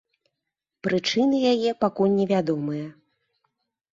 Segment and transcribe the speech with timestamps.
[0.85, 2.87] Прычыны яе пакуль невядомыя.